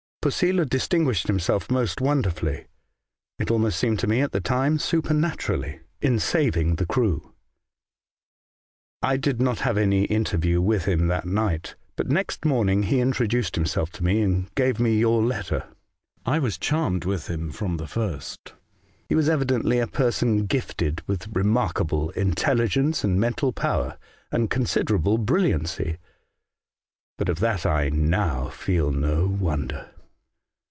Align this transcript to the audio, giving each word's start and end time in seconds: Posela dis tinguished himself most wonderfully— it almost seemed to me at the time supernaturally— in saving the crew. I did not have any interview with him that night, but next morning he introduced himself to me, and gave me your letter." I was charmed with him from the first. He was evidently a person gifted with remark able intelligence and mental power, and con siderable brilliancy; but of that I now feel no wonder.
Posela 0.23 0.69
dis 0.69 0.87
tinguished 0.87 1.25
himself 1.25 1.71
most 1.71 1.99
wonderfully— 1.99 2.67
it 3.39 3.49
almost 3.49 3.79
seemed 3.79 3.97
to 3.97 4.05
me 4.05 4.21
at 4.21 4.31
the 4.33 4.39
time 4.39 4.77
supernaturally— 4.77 5.79
in 5.99 6.19
saving 6.19 6.75
the 6.75 6.85
crew. 6.85 7.33
I 9.01 9.17
did 9.17 9.41
not 9.41 9.61
have 9.61 9.79
any 9.79 10.03
interview 10.03 10.61
with 10.61 10.85
him 10.85 11.07
that 11.07 11.25
night, 11.25 11.73
but 11.95 12.07
next 12.09 12.45
morning 12.45 12.83
he 12.83 12.99
introduced 12.99 13.55
himself 13.55 13.89
to 13.93 14.03
me, 14.03 14.21
and 14.21 14.53
gave 14.53 14.79
me 14.79 14.95
your 14.99 15.23
letter." 15.23 15.67
I 16.23 16.37
was 16.37 16.59
charmed 16.59 17.03
with 17.03 17.27
him 17.27 17.49
from 17.51 17.77
the 17.77 17.87
first. 17.87 18.53
He 19.09 19.15
was 19.15 19.27
evidently 19.27 19.79
a 19.79 19.87
person 19.87 20.45
gifted 20.45 21.01
with 21.07 21.35
remark 21.35 21.81
able 21.81 22.11
intelligence 22.11 23.03
and 23.03 23.19
mental 23.19 23.51
power, 23.53 23.97
and 24.31 24.51
con 24.51 24.65
siderable 24.65 25.17
brilliancy; 25.17 25.97
but 27.17 27.27
of 27.27 27.39
that 27.39 27.65
I 27.65 27.89
now 27.89 28.49
feel 28.49 28.91
no 28.91 29.25
wonder. 29.25 29.87